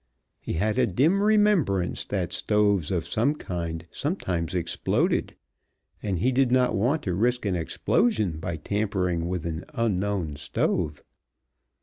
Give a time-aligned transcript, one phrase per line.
[0.39, 5.35] He had a dim remembrance that stoves of some kind sometimes exploded,
[6.01, 11.03] and he did not want to risk an explosion by tampering with an unknown stove.